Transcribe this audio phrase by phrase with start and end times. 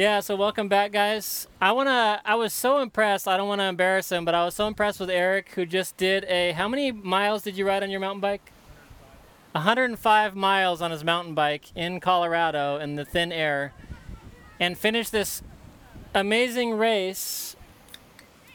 [0.00, 1.46] Yeah, so welcome back, guys.
[1.60, 2.22] I wanna.
[2.24, 3.28] I was so impressed.
[3.28, 5.98] I don't want to embarrass him, but I was so impressed with Eric, who just
[5.98, 6.52] did a.
[6.52, 8.50] How many miles did you ride on your mountain bike?
[9.52, 13.74] 105 miles on his mountain bike in Colorado in the thin air,
[14.58, 15.42] and finished this
[16.14, 17.54] amazing race.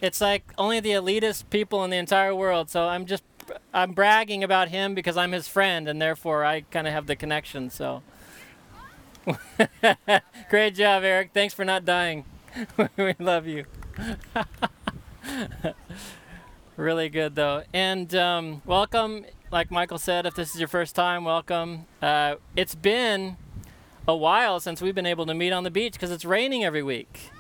[0.02, 2.71] It's like only the elitist people in the entire world.
[2.71, 3.23] So I'm just.
[3.71, 7.16] I'm bragging about him because I'm his friend, and therefore I kind of have the
[7.16, 7.70] connection.
[7.70, 8.02] So.
[10.50, 11.32] Great job, Eric.
[11.34, 12.26] Thanks for not dying.
[12.98, 13.66] we love you.
[16.77, 17.64] really good, though.
[17.73, 19.26] And um, welcome.
[19.52, 21.86] Like Michael said, if this is your first time, welcome.
[22.02, 23.38] Uh, it's been
[24.08, 26.84] a while since we've been able to meet on the beach because it's raining every
[26.84, 27.31] week.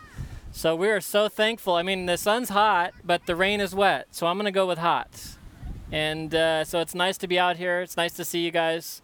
[0.51, 1.75] So we are so thankful.
[1.75, 4.07] I mean, the sun's hot, but the rain is wet.
[4.11, 5.37] So I'm going to go with hot.
[5.91, 7.81] And uh, so it's nice to be out here.
[7.81, 9.01] It's nice to see you guys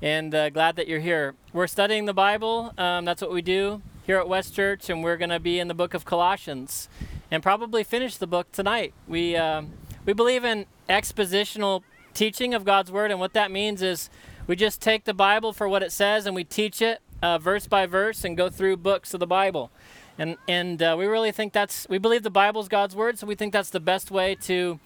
[0.00, 1.34] and uh, glad that you're here.
[1.52, 2.72] We're studying the Bible.
[2.78, 5.68] Um, that's what we do here at West Church, and we're going to be in
[5.68, 6.88] the book of Colossians
[7.30, 8.94] and probably finish the book tonight.
[9.06, 9.72] We, um,
[10.06, 11.82] we believe in expositional
[12.14, 14.08] teaching of God's Word, and what that means is
[14.46, 17.66] we just take the Bible for what it says and we teach it uh, verse
[17.66, 19.70] by verse and go through books of the Bible.
[20.16, 23.26] And, and uh, we really think that's, we believe the Bible is God's Word, so
[23.26, 24.80] we think that's the best way to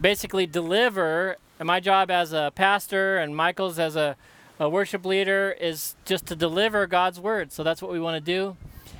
[0.00, 1.36] basically deliver.
[1.58, 4.16] And my job as a pastor and Michael's as a
[4.58, 7.52] a worship leader is just to deliver God's word.
[7.52, 8.56] So that's what we want to do.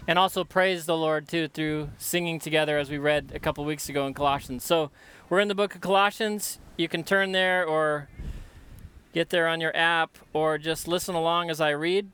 [0.06, 3.88] And also praise the Lord too through singing together as we read a couple weeks
[3.88, 4.64] ago in Colossians.
[4.64, 4.90] So
[5.30, 6.58] we're in the book of Colossians.
[6.76, 8.08] You can turn there or
[9.12, 12.10] get there on your app or just listen along as I read.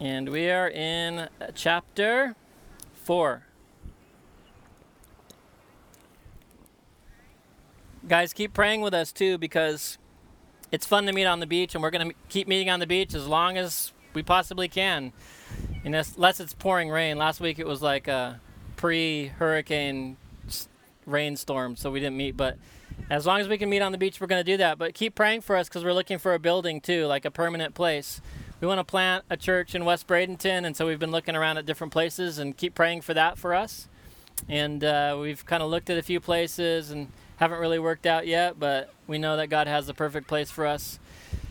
[0.00, 2.36] And we are in chapter
[3.04, 3.47] 4.
[8.08, 9.98] Guys, keep praying with us too because
[10.72, 12.86] it's fun to meet on the beach, and we're going to keep meeting on the
[12.86, 15.12] beach as long as we possibly can,
[15.84, 17.16] unless it's pouring rain.
[17.16, 18.40] Last week it was like a
[18.76, 20.16] pre-hurricane
[21.06, 22.36] rainstorm, so we didn't meet.
[22.36, 22.58] But
[23.10, 24.78] as long as we can meet on the beach, we're going to do that.
[24.78, 27.74] But keep praying for us because we're looking for a building too, like a permanent
[27.74, 28.20] place.
[28.60, 31.58] We want to plant a church in West Bradenton, and so we've been looking around
[31.58, 33.88] at different places and keep praying for that for us.
[34.48, 38.26] And uh, we've kind of looked at a few places and haven't really worked out
[38.26, 40.98] yet, but we know that God has the perfect place for us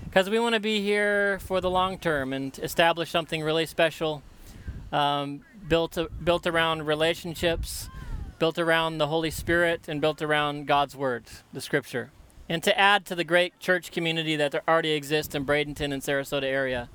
[0.05, 4.21] because we want to be here for the long term and establish something really special,
[4.91, 7.89] um, built built around relationships,
[8.37, 12.11] built around the Holy Spirit, and built around God's Word, the Scripture,
[12.49, 16.43] and to add to the great church community that already exists in Bradenton and Sarasota
[16.43, 16.89] area.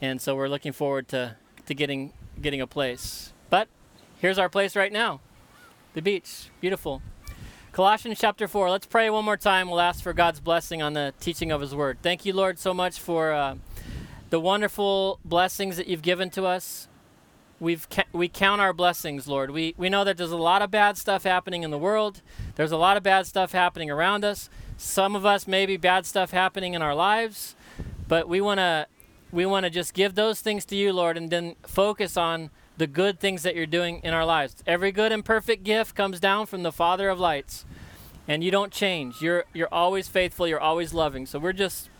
[0.00, 3.32] And so we're looking forward to, to getting getting a place.
[3.50, 3.66] But
[4.20, 5.20] here's our place right now,
[5.94, 7.02] the beach, beautiful.
[7.78, 8.70] Colossians chapter 4.
[8.70, 9.70] Let's pray one more time.
[9.70, 11.98] We'll ask for God's blessing on the teaching of His Word.
[12.02, 13.54] Thank you, Lord, so much for uh,
[14.30, 16.88] the wonderful blessings that you've given to us.
[17.60, 19.52] We've ca- we count our blessings, Lord.
[19.52, 22.20] We, we know that there's a lot of bad stuff happening in the world,
[22.56, 24.50] there's a lot of bad stuff happening around us.
[24.76, 27.54] Some of us, maybe bad stuff happening in our lives,
[28.08, 28.88] but we want to
[29.30, 32.86] we want to just give those things to you, Lord, and then focus on the
[32.86, 34.56] good things that you're doing in our lives.
[34.66, 37.64] Every good and perfect gift comes down from the Father of lights.
[38.26, 39.20] And you don't change.
[39.20, 41.26] You're you're always faithful, you're always loving.
[41.26, 41.90] So we're just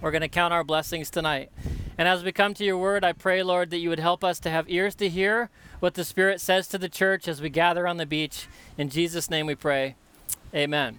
[0.00, 1.50] we're going to count our blessings tonight.
[1.98, 4.40] And as we come to your word, I pray, Lord, that you would help us
[4.40, 7.86] to have ears to hear what the Spirit says to the church as we gather
[7.86, 8.46] on the beach.
[8.78, 9.96] In Jesus' name we pray.
[10.54, 10.98] Amen.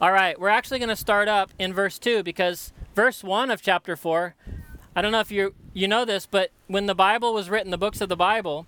[0.00, 3.62] All right, we're actually going to start up in verse 2 because verse 1 of
[3.62, 4.34] chapter 4
[4.96, 7.76] I don't know if you you know this, but when the Bible was written, the
[7.76, 8.66] books of the Bible,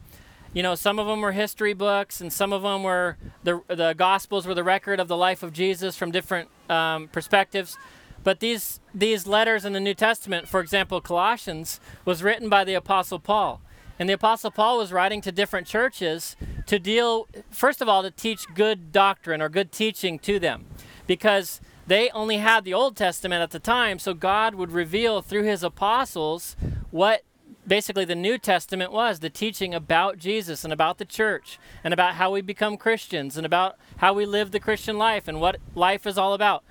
[0.52, 3.94] you know, some of them were history books, and some of them were the the
[3.94, 7.78] Gospels were the record of the life of Jesus from different um, perspectives.
[8.22, 12.74] But these these letters in the New Testament, for example, Colossians, was written by the
[12.74, 13.62] Apostle Paul,
[13.98, 18.10] and the Apostle Paul was writing to different churches to deal, first of all, to
[18.10, 20.66] teach good doctrine or good teaching to them,
[21.06, 25.44] because they only had the Old Testament at the time, so God would reveal through
[25.44, 26.54] his apostles
[26.90, 27.22] what
[27.66, 32.14] basically the New Testament was the teaching about Jesus and about the church and about
[32.14, 36.06] how we become Christians and about how we live the Christian life and what life
[36.06, 36.62] is all about.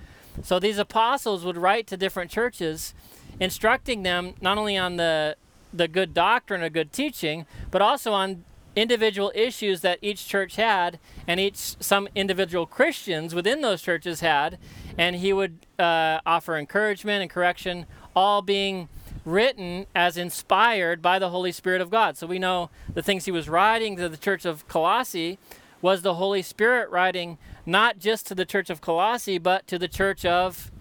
[0.43, 2.93] So these apostles would write to different churches
[3.39, 5.35] instructing them not only on the
[5.73, 8.45] the good doctrine or good teaching, but also on
[8.77, 14.59] individual issues that each church had and each some individual Christians within those churches had
[14.97, 17.85] and he would uh, offer encouragement and correction,
[18.15, 18.89] all being
[19.25, 22.17] written as inspired by the Holy Spirit of God.
[22.17, 25.37] So we know the things he was writing to the church of Colossae
[25.81, 29.87] was the Holy Spirit writing not just to the church of Colossae, but to the
[29.87, 30.71] church of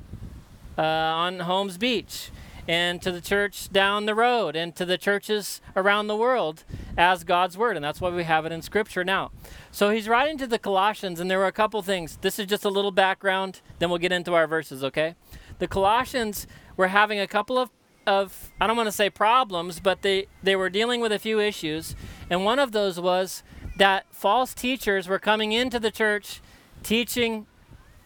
[0.79, 2.31] uh, on Holmes Beach
[2.69, 6.65] and to the church down the road and to the churches around the world
[6.97, 7.77] as God's word.
[7.77, 9.31] And that's why we have it in scripture now.
[9.71, 12.19] So he's writing to the Colossians, and there were a couple things.
[12.21, 15.15] This is just a little background, then we'll get into our verses, okay?
[15.59, 16.47] The Colossians
[16.77, 17.71] were having a couple of,
[18.07, 21.41] of I don't want to say problems, but they, they were dealing with a few
[21.41, 21.95] issues.
[22.29, 23.43] And one of those was
[23.77, 26.41] that false teachers were coming into the church
[26.83, 27.47] teaching,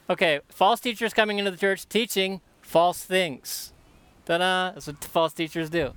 [0.09, 3.73] okay, false teachers coming into the church teaching false things.
[4.27, 4.73] Ta-da!
[4.73, 5.93] That's what false teachers do.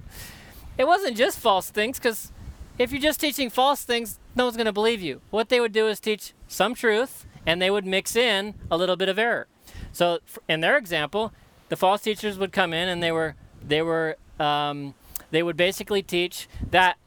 [0.77, 2.31] It wasn't just false things, because
[2.77, 5.21] if you're just teaching false things, no one's going to believe you.
[5.29, 8.95] What they would do is teach some truth, and they would mix in a little
[8.95, 9.47] bit of error.
[9.91, 11.31] So, in their example,
[11.69, 13.35] the false teachers would come in, and they were
[13.65, 14.95] they were um,
[15.31, 16.97] they would basically teach that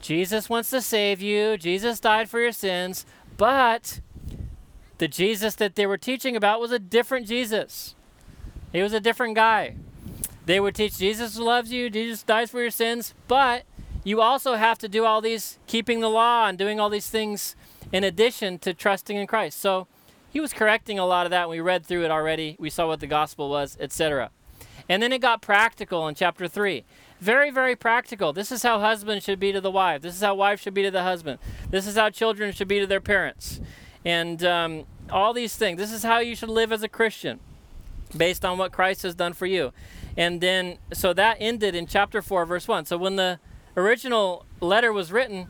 [0.00, 1.56] Jesus wants to save you.
[1.56, 3.04] Jesus died for your sins,
[3.36, 4.00] but
[4.98, 7.94] the Jesus that they were teaching about was a different Jesus.
[8.72, 9.76] He was a different guy.
[10.46, 13.64] They would teach Jesus loves you, Jesus dies for your sins, but
[14.04, 17.54] you also have to do all these, keeping the law and doing all these things
[17.92, 19.60] in addition to trusting in Christ.
[19.60, 19.86] So
[20.32, 21.48] he was correcting a lot of that.
[21.48, 22.56] We read through it already.
[22.58, 24.30] We saw what the gospel was, etc.
[24.88, 26.84] And then it got practical in chapter 3.
[27.20, 28.32] Very, very practical.
[28.32, 30.02] This is how husbands should be to the wife.
[30.02, 31.38] This is how wives should be to the husband.
[31.70, 33.60] This is how children should be to their parents.
[34.04, 35.78] And um, all these things.
[35.78, 37.38] This is how you should live as a Christian
[38.16, 39.72] based on what Christ has done for you.
[40.16, 42.86] And then, so that ended in chapter 4, verse 1.
[42.86, 43.38] So when the
[43.76, 45.48] original letter was written,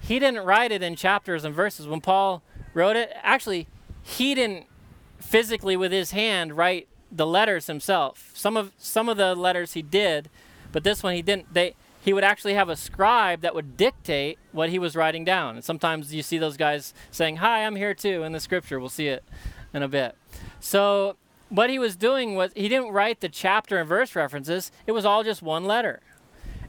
[0.00, 1.86] he didn't write it in chapters and verses.
[1.86, 2.42] When Paul
[2.74, 3.68] wrote it, actually,
[4.02, 4.66] he didn't
[5.18, 8.30] physically with his hand write the letters himself.
[8.34, 10.28] Some of some of the letters he did,
[10.72, 11.52] but this one he didn't.
[11.52, 15.56] They he would actually have a scribe that would dictate what he was writing down.
[15.56, 18.80] And sometimes you see those guys saying, "Hi, I'm here too" in the scripture.
[18.80, 19.24] We'll see it
[19.74, 20.16] in a bit.
[20.60, 21.16] So
[21.50, 24.72] what he was doing was he didn't write the chapter and verse references.
[24.86, 26.00] It was all just one letter.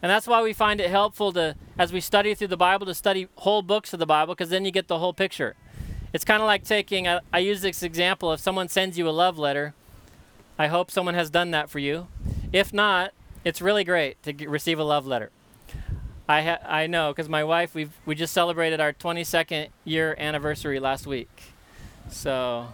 [0.02, 2.96] And that's why we find it helpful to, as we study through the Bible, to
[2.96, 5.56] study whole books of the Bible, because then you get the whole picture.
[6.12, 9.38] It's kind of like taking, I, use this example if someone sends you a love
[9.38, 9.76] letter,
[10.58, 12.08] I hope someone has done that for you.
[12.52, 13.14] If not,
[13.46, 15.30] it's really great to get, receive a love letter.
[16.28, 20.80] I, ha- I know, because my wife, we we just celebrated our 22nd year anniversary
[20.80, 21.30] last week.
[22.10, 22.68] So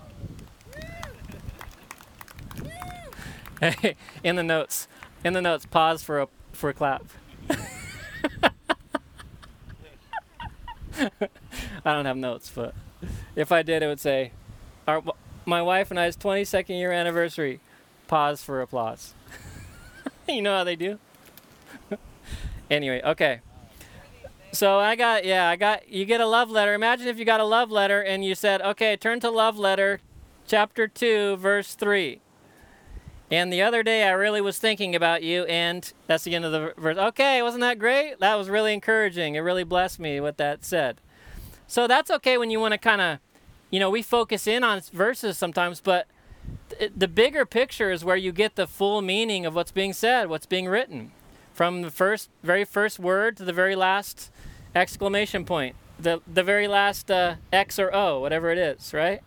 [4.24, 4.88] in the notes,
[5.24, 7.04] in the notes, pause for a for a clap.
[11.00, 12.74] I don't have notes, but
[13.36, 14.32] if I did, it would say,
[14.88, 15.02] our,
[15.46, 17.60] "My wife and I's 22nd year anniversary."
[18.08, 19.14] Pause for applause.
[20.30, 20.98] you know how they do.
[22.70, 23.42] anyway, okay.
[24.54, 26.74] So I got yeah, I got you get a love letter.
[26.74, 30.00] Imagine if you got a love letter and you said, "Okay, turn to love letter,
[30.48, 32.22] chapter 2, verse 3."
[33.30, 36.54] And the other day, I really was thinking about you, and that's the end of
[36.54, 36.98] the verse.
[36.98, 38.20] Okay, wasn't that great?
[38.20, 39.36] That was really encouraging.
[39.36, 41.02] It really blessed me what that said.
[41.68, 43.20] So that's okay when you want to kind of,
[43.70, 46.08] you know, we focus in on verses sometimes, but
[46.70, 50.30] th- the bigger picture is where you get the full meaning of what's being said,
[50.30, 51.12] what's being written,
[51.54, 54.32] from the first, very first word to the very last
[54.74, 59.22] exclamation point, the the very last uh, X or O, whatever it is, right?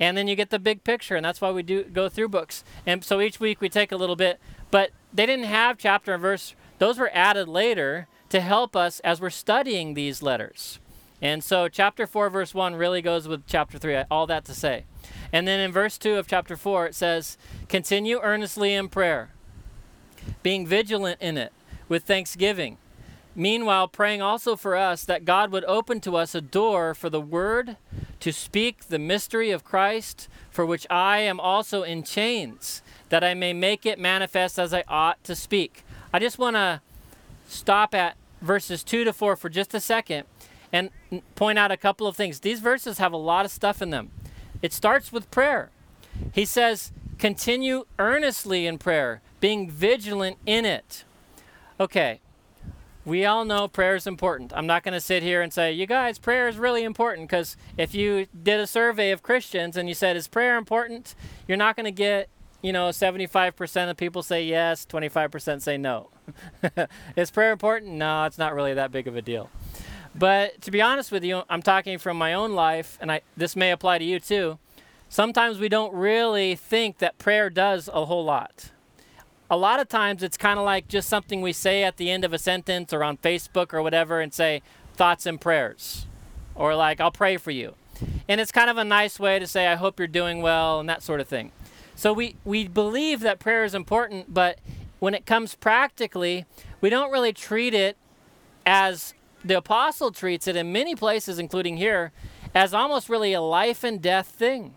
[0.00, 2.64] And then you get the big picture and that's why we do go through books.
[2.86, 6.22] And so each week we take a little bit but they didn't have chapter and
[6.22, 6.54] verse.
[6.78, 10.80] Those were added later to help us as we're studying these letters.
[11.20, 14.84] And so chapter 4 verse 1 really goes with chapter 3 all that to say.
[15.32, 17.36] And then in verse 2 of chapter 4 it says
[17.68, 19.30] continue earnestly in prayer
[20.42, 21.52] being vigilant in it
[21.88, 22.78] with thanksgiving
[23.34, 27.20] Meanwhile, praying also for us that God would open to us a door for the
[27.20, 27.76] word
[28.18, 33.34] to speak the mystery of Christ, for which I am also in chains, that I
[33.34, 35.84] may make it manifest as I ought to speak.
[36.12, 36.80] I just want to
[37.48, 40.24] stop at verses 2 to 4 for just a second
[40.72, 40.90] and
[41.34, 42.40] point out a couple of things.
[42.40, 44.10] These verses have a lot of stuff in them.
[44.62, 45.70] It starts with prayer.
[46.32, 51.04] He says, continue earnestly in prayer, being vigilant in it.
[51.78, 52.20] Okay,
[53.04, 54.52] we all know prayer is important.
[54.54, 57.56] I'm not going to sit here and say, you guys, prayer is really important because
[57.76, 61.14] if you did a survey of Christians and you said, is prayer important?
[61.48, 62.28] You're not going to get,
[62.62, 66.10] you know, 75% of people say yes, 25% say no.
[67.16, 67.92] is prayer important?
[67.92, 69.50] No, it's not really that big of a deal.
[70.14, 73.56] But to be honest with you, I'm talking from my own life, and I, this
[73.56, 74.58] may apply to you too.
[75.08, 78.70] Sometimes we don't really think that prayer does a whole lot
[79.50, 82.24] a lot of times it's kind of like just something we say at the end
[82.24, 84.62] of a sentence or on Facebook or whatever and say
[84.94, 86.06] thoughts and prayers
[86.54, 87.74] or like I'll pray for you.
[88.28, 90.88] And it's kind of a nice way to say I hope you're doing well and
[90.88, 91.50] that sort of thing.
[91.96, 94.58] So we, we believe that prayer is important, but
[95.00, 96.46] when it comes practically,
[96.80, 97.96] we don't really treat it
[98.64, 99.14] as
[99.44, 102.12] the apostle treats it in many places, including here,
[102.54, 104.74] as almost really a life and death thing.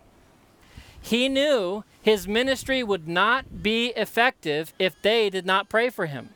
[1.00, 6.28] He knew his ministry would not be effective if they did not pray for him.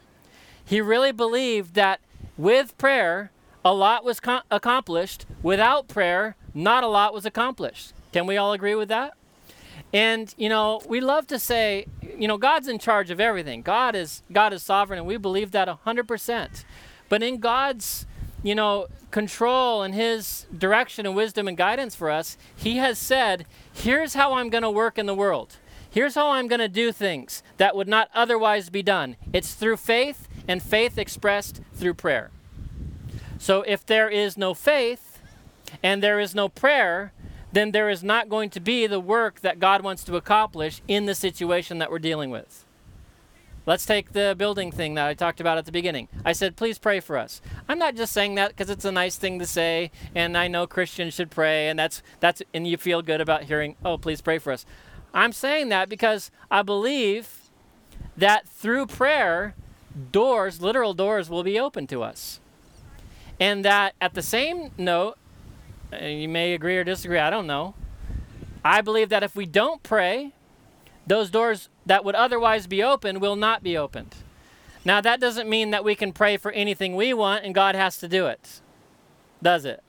[0.64, 2.00] He really believed that
[2.38, 3.30] with prayer,
[3.62, 5.26] a lot was co- accomplished.
[5.42, 7.92] Without prayer, not a lot was accomplished.
[8.14, 9.12] Can we all agree with that?
[9.92, 11.84] And you know, we love to say,
[12.16, 13.60] you know, God's in charge of everything.
[13.60, 16.64] God is God is sovereign and we believe that 100%.
[17.10, 18.06] But in God's,
[18.42, 23.44] you know, control and his direction and wisdom and guidance for us, he has said,
[23.78, 25.56] here's how I'm going to work in the world.
[25.90, 29.16] Here's how I'm going to do things that would not otherwise be done.
[29.32, 32.30] It's through faith and faith expressed through prayer.
[33.38, 35.20] So if there is no faith
[35.82, 37.12] and there is no prayer,
[37.52, 41.06] then there is not going to be the work that God wants to accomplish in
[41.06, 42.64] the situation that we're dealing with.
[43.68, 46.08] Let's take the building thing that I talked about at the beginning.
[46.24, 47.42] I said, please pray for us.
[47.68, 50.66] I'm not just saying that because it's a nice thing to say, and I know
[50.66, 54.38] Christians should pray, and that's that's and you feel good about hearing, oh, please pray
[54.38, 54.64] for us.
[55.12, 57.50] I'm saying that because I believe
[58.16, 59.54] that through prayer,
[60.12, 62.40] doors, literal doors, will be open to us.
[63.38, 65.18] And that at the same note,
[65.92, 67.74] you may agree or disagree, I don't know.
[68.64, 70.32] I believe that if we don't pray,
[71.06, 74.14] those doors that would otherwise be open will not be opened.
[74.84, 77.98] Now, that doesn't mean that we can pray for anything we want and God has
[77.98, 78.60] to do it,
[79.42, 79.82] does it?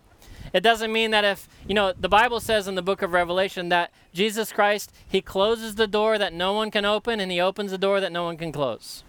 [0.54, 3.70] It doesn't mean that if, you know, the Bible says in the book of Revelation
[3.70, 7.72] that Jesus Christ, he closes the door that no one can open and he opens
[7.72, 9.04] the door that no one can close.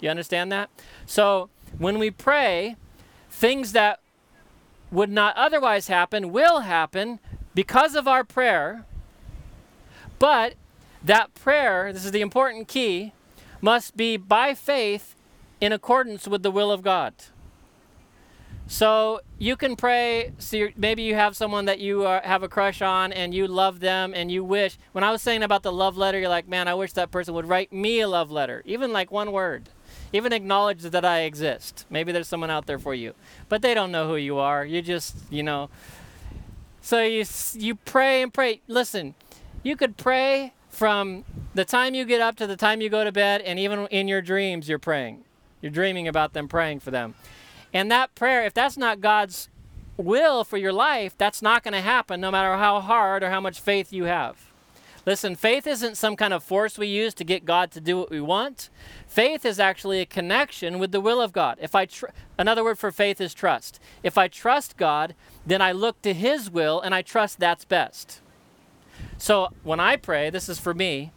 [0.00, 0.70] You understand that?
[1.04, 2.76] So, when we pray,
[3.30, 4.00] things that
[4.90, 7.20] would not otherwise happen will happen
[7.54, 8.84] because of our prayer.
[10.18, 10.54] But
[11.06, 13.12] that prayer, this is the important key,
[13.60, 15.14] must be by faith
[15.60, 17.14] in accordance with the will of God.
[18.68, 20.32] So you can pray.
[20.38, 23.78] So maybe you have someone that you uh, have a crush on and you love
[23.78, 24.76] them and you wish.
[24.92, 27.34] When I was saying about the love letter, you're like, man, I wish that person
[27.34, 29.68] would write me a love letter, even like one word.
[30.12, 31.84] Even acknowledge that I exist.
[31.90, 33.14] Maybe there's someone out there for you,
[33.48, 34.64] but they don't know who you are.
[34.64, 35.68] You just, you know.
[36.80, 38.60] So you you pray and pray.
[38.68, 39.14] Listen,
[39.62, 43.10] you could pray from the time you get up to the time you go to
[43.10, 45.24] bed, and even in your dreams, you're praying.
[45.62, 47.14] You're dreaming about them, praying for them.
[47.72, 49.48] And that prayer, if that's not God's
[49.96, 53.40] will for your life, that's not going to happen no matter how hard or how
[53.40, 54.52] much faith you have.
[55.06, 58.10] Listen, faith isn't some kind of force we use to get God to do what
[58.10, 58.68] we want.
[59.06, 61.56] Faith is actually a connection with the will of God.
[61.60, 62.06] If I tr-
[62.36, 63.80] another word for faith is trust.
[64.02, 65.14] If I trust God,
[65.46, 68.20] then I look to his will and I trust that's best.
[69.18, 71.12] So when I pray, this is for me,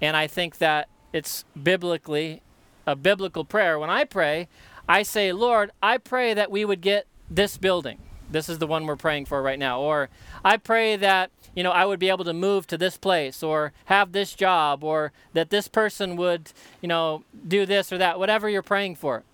[0.00, 2.42] and I think that it's biblically
[2.86, 3.78] a biblical prayer.
[3.78, 4.48] When I pray,
[4.88, 7.98] I say, Lord, I pray that we would get this building.
[8.30, 9.80] This is the one we're praying for right now.
[9.80, 10.08] Or
[10.44, 13.72] I pray that, you know, I would be able to move to this place or
[13.86, 18.48] have this job or that this person would, you know, do this or that, whatever
[18.48, 19.24] you're praying for.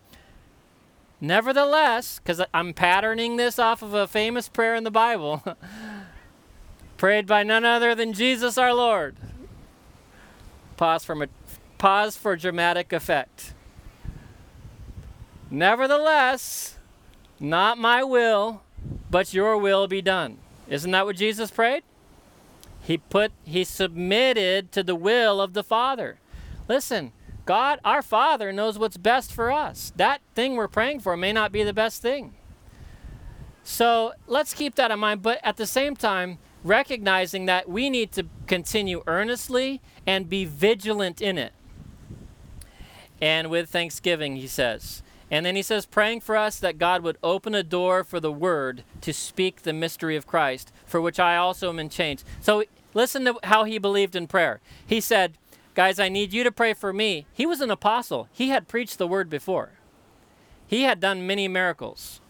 [1.21, 5.43] Nevertheless, because I'm patterning this off of a famous prayer in the Bible,
[6.97, 9.17] prayed by none other than Jesus our Lord.
[10.77, 11.27] Pause for,
[11.79, 13.55] pause for dramatic effect.
[15.51, 16.79] Nevertheless,
[17.39, 18.63] not my will,
[19.11, 20.39] but your will be done.
[20.69, 21.83] Isn't that what Jesus prayed?
[22.81, 26.19] He put he submitted to the will of the Father.
[26.69, 27.13] Listen,
[27.45, 29.93] God, our Father knows what's best for us.
[29.97, 32.35] That thing we're praying for may not be the best thing.
[33.63, 38.13] So let's keep that in mind, but at the same time, recognizing that we need
[38.13, 41.53] to continue earnestly and be vigilant in it.
[43.21, 45.03] And with thanksgiving, he says.
[45.31, 48.33] And then he says, praying for us that God would open a door for the
[48.33, 52.25] word to speak the mystery of Christ, for which I also am in chains.
[52.41, 52.63] So
[52.95, 54.61] listen to how he believed in prayer.
[54.87, 55.39] He said,
[55.75, 57.27] Guys, I need you to pray for me.
[57.35, 59.73] He was an apostle, he had preached the word before,
[60.67, 62.21] he had done many miracles.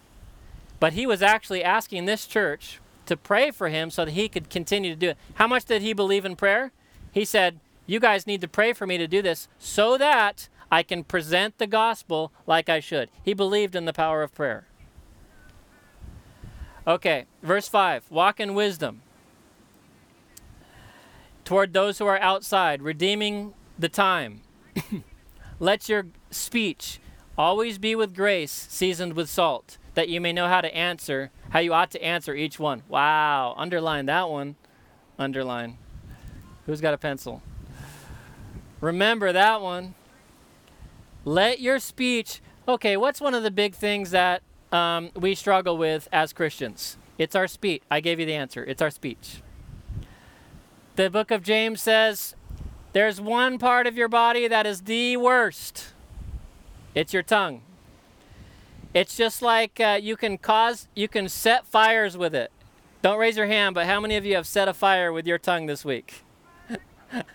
[0.78, 4.50] But he was actually asking this church to pray for him so that he could
[4.50, 5.18] continue to do it.
[5.34, 6.72] How much did he believe in prayer?
[7.12, 10.82] He said, You guys need to pray for me to do this so that I
[10.82, 13.10] can present the gospel like I should.
[13.22, 14.66] He believed in the power of prayer.
[16.86, 19.02] Okay, verse 5 Walk in wisdom
[21.44, 24.42] toward those who are outside, redeeming the time.
[25.60, 27.00] Let your speech
[27.38, 31.58] always be with grace, seasoned with salt that you may know how to answer, how
[31.58, 32.82] you ought to answer each one.
[32.88, 34.54] Wow, underline that one.
[35.18, 35.78] Underline.
[36.66, 37.42] Who's got a pencil?
[38.80, 39.94] Remember that one.
[41.24, 42.40] Let your speech.
[42.68, 46.96] Okay, what's one of the big things that um, we struggle with as Christians?
[47.18, 47.82] It's our speech.
[47.90, 48.64] I gave you the answer.
[48.64, 49.42] It's our speech.
[50.94, 52.36] The book of James says
[52.92, 55.92] there's one part of your body that is the worst
[56.96, 57.60] it's your tongue.
[58.96, 62.50] It's just like uh, you can cause, you can set fires with it.
[63.02, 65.36] Don't raise your hand, but how many of you have set a fire with your
[65.36, 66.24] tongue this week?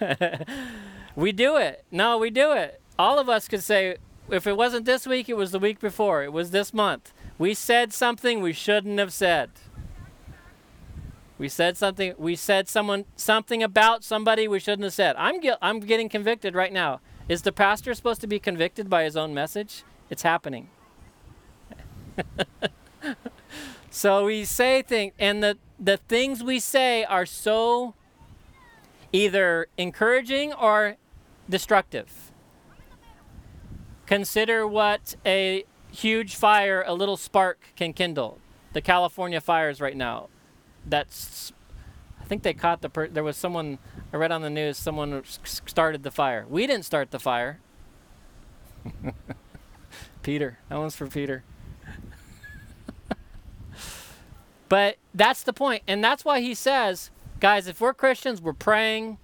[1.16, 1.86] we do it.
[1.92, 2.82] No, we do it.
[2.98, 6.24] All of us could say, if it wasn't this week, it was the week before,
[6.24, 7.14] it was this month.
[7.38, 9.52] We said something we shouldn't have said.
[11.38, 12.16] We said something.
[12.18, 15.16] We said someone something about somebody we shouldn't have said.
[15.16, 17.02] I'm I'm getting convicted right now.
[17.30, 19.84] Is the pastor supposed to be convicted by his own message?
[20.10, 20.70] It's happening.
[23.90, 27.96] so we say things, and the the things we say are so
[29.12, 30.98] either encouraging or
[31.50, 32.32] destructive.
[34.06, 38.40] Consider what a huge fire, a little spark can kindle.
[38.74, 40.30] The California fires right now
[40.86, 41.54] that's
[42.20, 43.80] I think they caught the per- there was someone
[44.14, 46.46] I read on the news someone started the fire.
[46.50, 47.60] We didn't start the fire.
[50.24, 51.44] Peter, that one's for Peter.
[54.72, 55.84] But that's the point.
[55.86, 57.12] and that's why he says,
[57.42, 59.18] guys, if we're Christians, we're praying,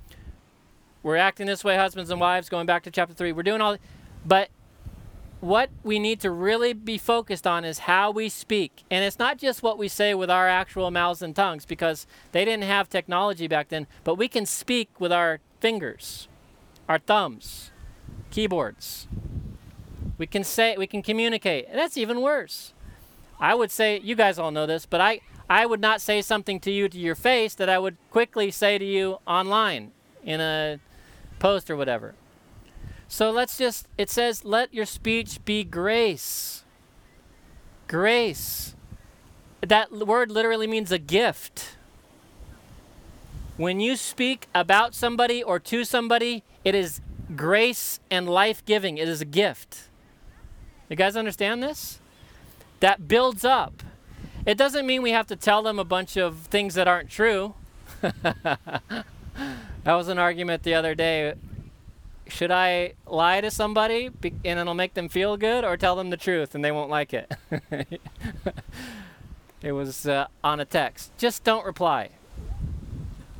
[1.03, 2.49] we're acting this way, husbands and wives.
[2.49, 3.77] Going back to chapter three, we're doing all,
[4.25, 4.49] but
[5.39, 8.83] what we need to really be focused on is how we speak.
[8.91, 12.43] And it's not just what we say with our actual mouths and tongues because they
[12.43, 16.27] didn't have technology back then, but we can speak with our fingers,
[16.89, 17.71] our thumbs,
[18.31, 19.07] keyboards.
[20.17, 21.67] We can say we can communicate.
[21.69, 22.73] And that's even worse.
[23.39, 26.59] I would say you guys all know this, but I I would not say something
[26.61, 29.91] to you to your face that I would quickly say to you online
[30.23, 30.79] in a
[31.39, 32.15] post or whatever.
[33.07, 36.63] So let's just, it says, let your speech be grace.
[37.87, 38.75] Grace.
[39.61, 41.77] That word literally means a gift.
[43.55, 46.99] When you speak about somebody or to somebody, it is
[47.35, 48.97] grace and life giving.
[48.97, 49.83] It is a gift.
[50.89, 51.99] You guys understand this?
[52.81, 53.81] That builds up.
[54.47, 57.53] It doesn't mean we have to tell them a bunch of things that aren't true.
[58.01, 59.03] that
[59.85, 61.35] was an argument the other day
[62.29, 64.09] should I lie to somebody
[64.45, 67.13] and it'll make them feel good, or tell them the truth and they won't like
[67.13, 67.31] it?
[69.61, 71.11] it was uh, on a text.
[71.17, 72.09] Just don't reply.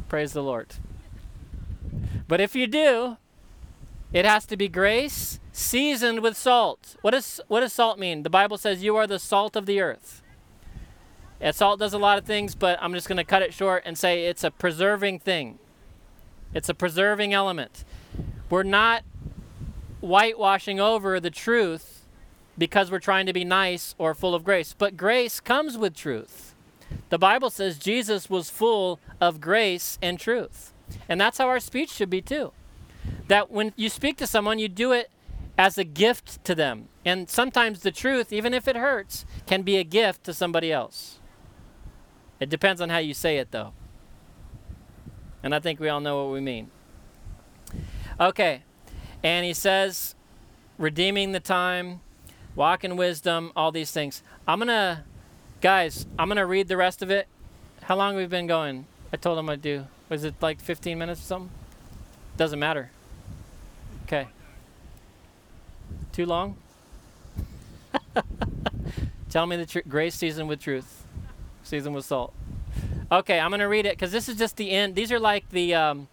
[0.10, 0.76] Praise the Lord.
[2.28, 3.18] But if you do,
[4.14, 6.96] it has to be grace seasoned with salt.
[7.02, 8.24] What, is, what does salt mean?
[8.24, 10.22] The Bible says you are the salt of the earth.
[11.40, 13.84] And salt does a lot of things, but I'm just going to cut it short
[13.86, 15.60] and say it's a preserving thing.
[16.54, 17.84] It's a preserving element.
[18.50, 19.04] We're not
[20.02, 22.06] whitewashing over the truth
[22.58, 26.56] because we're trying to be nice or full of grace, but grace comes with truth.
[27.10, 30.74] The Bible says Jesus was full of grace and truth.
[31.08, 32.52] And that's how our speech should be too.
[33.28, 35.10] That when you speak to someone, you do it
[35.58, 36.88] as a gift to them.
[37.06, 41.17] And sometimes the truth, even if it hurts, can be a gift to somebody else.
[42.40, 43.74] It depends on how you say it, though.
[45.44, 46.70] And I think we all know what we mean.
[48.20, 48.64] Okay.
[49.24, 50.16] And he says,
[50.78, 52.02] redeeming the time,
[52.56, 54.24] walk in wisdom, all these things.
[54.48, 55.04] I'm going to,
[55.62, 57.28] guys, I'm going to read the rest of it.
[57.84, 58.86] How long we've we been going?
[59.14, 59.88] I told him I'd do.
[60.10, 61.52] Was it like 15 minutes or something?
[62.36, 62.92] Doesn't matter.
[64.04, 64.28] Okay.
[66.12, 66.58] Too long?
[69.30, 71.04] Tell me the tr- grace season with truth,
[71.68, 72.34] season with salt.
[73.12, 74.96] Okay, I'm going to read it because this is just the end.
[74.96, 76.08] These are like the um,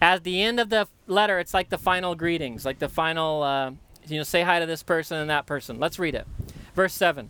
[0.00, 3.70] at the end of the letter, it's like the final greetings, like the final, uh,
[4.06, 5.78] you know, say hi to this person and that person.
[5.78, 6.26] Let's read it.
[6.74, 7.28] Verse 7.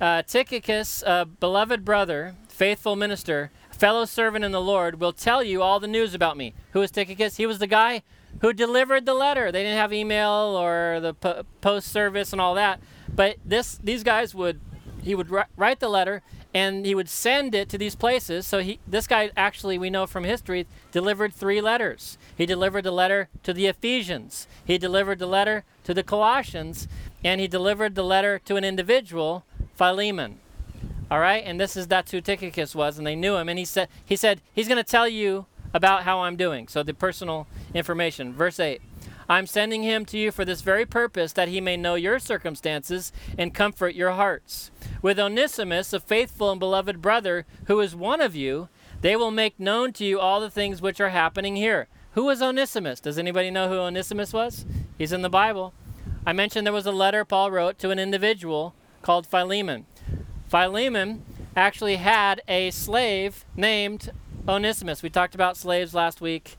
[0.00, 5.62] Uh, Tychicus, a beloved brother, faithful minister, fellow servant in the Lord, will tell you
[5.62, 6.54] all the news about me.
[6.72, 7.36] Who is Tychicus?
[7.36, 8.02] He was the guy
[8.40, 9.50] who delivered the letter.
[9.50, 12.80] They didn't have email or the po- post service and all that.
[13.12, 14.60] But this, these guys would,
[15.02, 18.46] he would write the letter and he would send it to these places.
[18.46, 22.18] So he, this guy actually, we know from history, delivered three letters.
[22.36, 26.88] He delivered the letter to the Ephesians, he delivered the letter to the Colossians,
[27.22, 30.38] and he delivered the letter to an individual, Philemon.
[31.10, 33.48] All right, and this is that's who Tychicus was, and they knew him.
[33.48, 36.68] And he said, he said, he's going to tell you about how I'm doing.
[36.68, 38.32] So the personal information.
[38.32, 38.80] Verse eight.
[39.30, 43.12] I'm sending him to you for this very purpose, that he may know your circumstances
[43.38, 44.72] and comfort your hearts.
[45.02, 48.68] With Onesimus, a faithful and beloved brother, who is one of you,
[49.02, 51.86] they will make known to you all the things which are happening here.
[52.14, 52.98] Who was Onesimus?
[52.98, 54.66] Does anybody know who Onesimus was?
[54.98, 55.74] He's in the Bible.
[56.26, 59.86] I mentioned there was a letter Paul wrote to an individual called Philemon.
[60.48, 64.10] Philemon actually had a slave named
[64.48, 65.04] Onesimus.
[65.04, 66.56] We talked about slaves last week.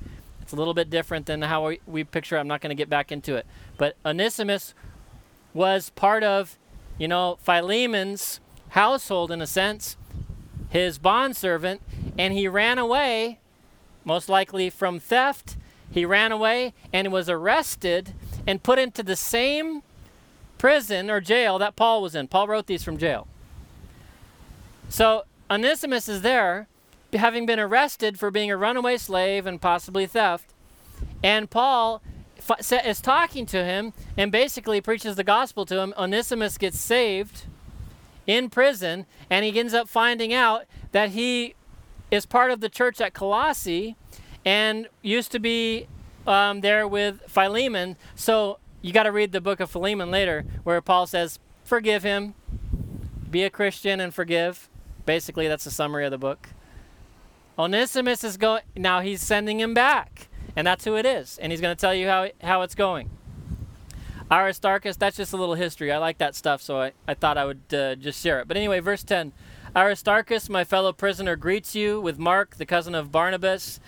[0.52, 2.38] It's a little bit different than how we, we picture.
[2.38, 3.46] I'm not going to get back into it.
[3.78, 4.74] But Onesimus
[5.54, 6.60] was part of,
[6.98, 9.96] you know, Philemon's household in a sense,
[10.68, 11.82] his bondservant,
[12.18, 13.40] and he ran away,
[14.04, 15.56] most likely from theft.
[15.90, 18.14] He ran away and was arrested
[18.46, 19.84] and put into the same
[20.58, 22.28] prison or jail that Paul was in.
[22.28, 23.26] Paul wrote these from jail.
[24.90, 26.68] So Onesimus is there,
[27.14, 30.54] having been arrested for being a runaway slave and possibly theft.
[31.24, 32.02] And Paul
[32.84, 35.94] is talking to him and basically preaches the gospel to him.
[35.98, 37.46] Onesimus gets saved
[38.28, 41.56] in prison, and he ends up finding out that he
[42.10, 43.96] is part of the church at Colossae
[44.46, 45.88] and used to be
[46.28, 47.96] um, there with Philemon.
[48.16, 52.34] So you got to read the book of Philemon later, where Paul says, Forgive him,
[53.30, 54.68] be a Christian and forgive.
[55.06, 56.50] Basically, that's a summary of the book.
[57.58, 60.28] Onesimus is going, now he's sending him back.
[60.56, 61.38] And that's who it is.
[61.38, 63.10] And he's going to tell you how, how it's going.
[64.32, 65.92] Aristarchus, that's just a little history.
[65.92, 68.48] I like that stuff, so I, I thought I would uh, just share it.
[68.48, 69.34] But anyway, verse 10
[69.76, 73.80] Aristarchus, my fellow prisoner, greets you with Mark, the cousin of Barnabas,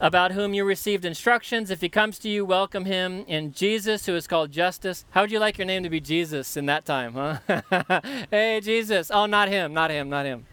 [0.00, 1.70] about whom you received instructions.
[1.70, 3.24] If he comes to you, welcome him.
[3.28, 5.04] And Jesus, who is called Justus.
[5.10, 8.00] How would you like your name to be Jesus in that time, huh?
[8.30, 9.10] hey, Jesus.
[9.10, 10.46] Oh, not him, not him, not him.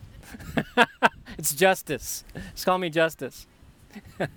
[1.37, 2.23] it's Justus.
[2.53, 3.47] Just call me Justus.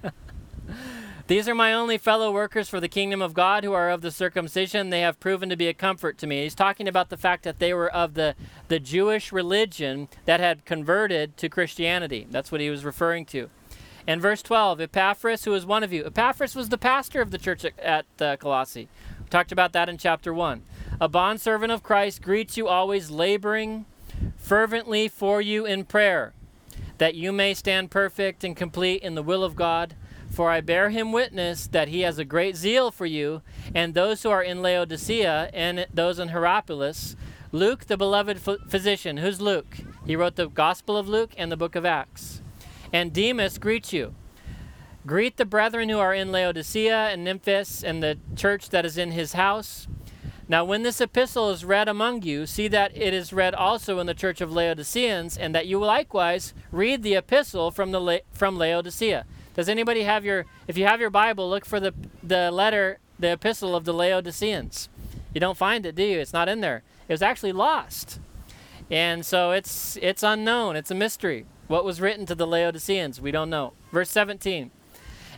[1.26, 4.10] These are my only fellow workers for the kingdom of God who are of the
[4.10, 4.90] circumcision.
[4.90, 6.42] They have proven to be a comfort to me.
[6.42, 8.34] He's talking about the fact that they were of the,
[8.66, 12.26] the Jewish religion that had converted to Christianity.
[12.30, 13.48] That's what he was referring to.
[14.06, 16.04] And verse 12, Epaphras, who is one of you.
[16.04, 18.88] Epaphras was the pastor of the church at, uh, Colossae.
[19.20, 20.62] We talked about that in chapter 1.
[21.00, 23.86] A bondservant of Christ greets you always, laboring
[24.36, 26.32] fervently for you in prayer,
[27.00, 29.96] that you may stand perfect and complete in the will of God.
[30.30, 33.40] For I bear him witness that he has a great zeal for you,
[33.74, 37.16] and those who are in Laodicea and those in Hierapolis.
[37.52, 39.16] Luke, the beloved physician.
[39.16, 39.78] Who's Luke?
[40.06, 42.42] He wrote the Gospel of Luke and the book of Acts.
[42.92, 44.14] And Demas greets you.
[45.06, 49.12] Greet the brethren who are in Laodicea and Nymphas and the church that is in
[49.12, 49.88] his house.
[50.50, 54.08] Now, when this epistle is read among you, see that it is read also in
[54.08, 58.58] the church of Laodiceans, and that you likewise read the epistle from the La- from
[58.58, 59.26] Laodicea.
[59.54, 63.30] Does anybody have your, if you have your Bible, look for the, the letter, the
[63.30, 64.88] epistle of the Laodiceans.
[65.32, 66.18] You don't find it, do you?
[66.18, 66.82] It's not in there.
[67.06, 68.18] It was actually lost.
[68.90, 70.74] And so it's, it's unknown.
[70.74, 71.46] It's a mystery.
[71.68, 73.20] What was written to the Laodiceans?
[73.20, 73.74] We don't know.
[73.92, 74.72] Verse 17.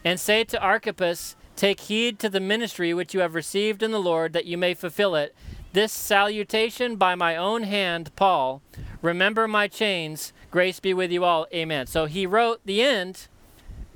[0.06, 4.00] And say to Archippus, Take heed to the ministry which you have received in the
[4.00, 5.32] Lord, that you may fulfill it.
[5.72, 8.62] This salutation by my own hand, Paul.
[9.00, 10.32] Remember my chains.
[10.50, 11.46] Grace be with you all.
[11.54, 11.86] Amen.
[11.86, 13.28] So he wrote the end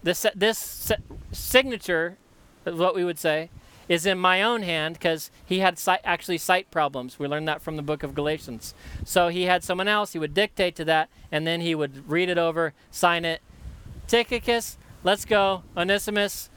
[0.05, 0.93] this, this
[1.33, 2.19] signature,
[2.63, 3.51] what we would say,
[3.89, 7.19] is in my own hand because he had sight, actually sight problems.
[7.19, 8.75] We learned that from the book of Galatians.
[9.05, 12.29] So he had someone else, he would dictate to that, and then he would read
[12.29, 13.43] it over, sign it.
[14.07, 15.65] Tychicus, let's go.
[15.77, 16.49] Onesimus,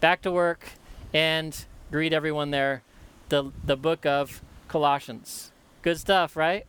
[0.00, 0.64] back to work,
[1.12, 2.82] and greet everyone there.
[3.28, 5.50] The, the book of Colossians.
[5.82, 6.66] Good stuff, right?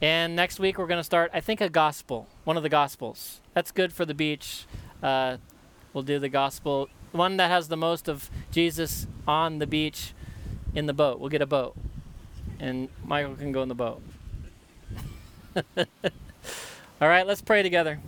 [0.00, 3.40] And next week we're going to start, I think, a gospel, one of the gospels.
[3.54, 4.64] That's good for the beach.
[5.02, 5.38] Uh,
[5.92, 6.88] we'll do the gospel.
[7.12, 10.12] One that has the most of Jesus on the beach
[10.74, 11.18] in the boat.
[11.18, 11.76] We'll get a boat.
[12.60, 14.02] And Michael can go in the boat.
[17.00, 18.00] All right, let's pray together.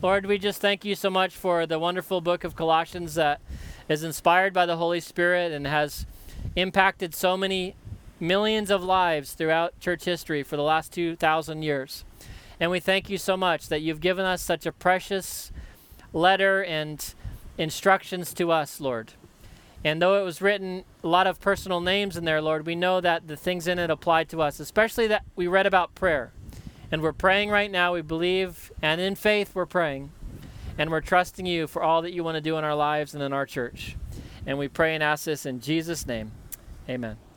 [0.00, 3.40] Lord, we just thank you so much for the wonderful book of Colossians that
[3.88, 6.06] is inspired by the Holy Spirit and has
[6.54, 7.74] impacted so many
[8.20, 12.04] millions of lives throughout church history for the last 2,000 years.
[12.60, 15.50] And we thank you so much that you've given us such a precious
[16.12, 17.04] letter and
[17.56, 19.14] instructions to us, Lord.
[19.82, 23.00] And though it was written a lot of personal names in there, Lord, we know
[23.00, 26.30] that the things in it apply to us, especially that we read about prayer.
[26.90, 30.10] And we're praying right now, we believe, and in faith we're praying.
[30.78, 33.22] And we're trusting you for all that you want to do in our lives and
[33.22, 33.96] in our church.
[34.46, 36.32] And we pray and ask this in Jesus' name.
[36.88, 37.27] Amen.